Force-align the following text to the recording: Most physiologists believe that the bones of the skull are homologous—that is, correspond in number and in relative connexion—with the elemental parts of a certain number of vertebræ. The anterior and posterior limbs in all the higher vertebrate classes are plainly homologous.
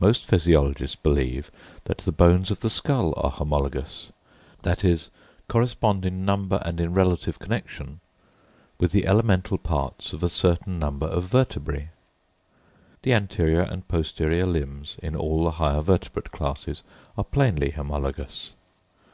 Most 0.00 0.24
physiologists 0.24 0.96
believe 0.96 1.50
that 1.84 1.98
the 1.98 2.10
bones 2.10 2.50
of 2.50 2.60
the 2.60 2.70
skull 2.70 3.12
are 3.18 3.30
homologous—that 3.30 4.82
is, 4.82 5.10
correspond 5.46 6.06
in 6.06 6.24
number 6.24 6.62
and 6.64 6.80
in 6.80 6.94
relative 6.94 7.38
connexion—with 7.38 8.92
the 8.92 9.06
elemental 9.06 9.58
parts 9.58 10.14
of 10.14 10.22
a 10.22 10.30
certain 10.30 10.78
number 10.78 11.06
of 11.08 11.26
vertebræ. 11.30 11.88
The 13.02 13.12
anterior 13.12 13.60
and 13.60 13.86
posterior 13.88 14.46
limbs 14.46 14.96
in 15.02 15.14
all 15.14 15.44
the 15.44 15.50
higher 15.60 15.82
vertebrate 15.82 16.32
classes 16.32 16.82
are 17.18 17.24
plainly 17.24 17.72
homologous. 17.72 18.52